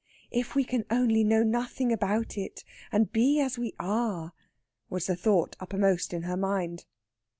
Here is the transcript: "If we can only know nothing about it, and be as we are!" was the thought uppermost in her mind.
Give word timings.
"If 0.31 0.55
we 0.55 0.63
can 0.63 0.83
only 0.89 1.23
know 1.23 1.43
nothing 1.43 1.91
about 1.91 2.35
it, 2.35 2.63
and 2.91 3.11
be 3.13 3.39
as 3.39 3.59
we 3.59 3.75
are!" 3.79 4.33
was 4.89 5.05
the 5.05 5.15
thought 5.15 5.55
uppermost 5.59 6.11
in 6.11 6.23
her 6.23 6.35
mind. 6.35 6.87